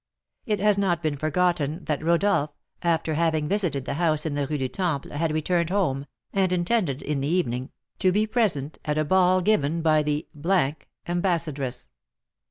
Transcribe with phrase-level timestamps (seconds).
[0.47, 2.49] It has not been forgotten that Rodolph,
[2.81, 7.03] after having visited the house in the Rue du Temple, had returned home, and intended,
[7.03, 10.27] in the evening, to be present at a ball given by the
[11.07, 11.87] ambassadress.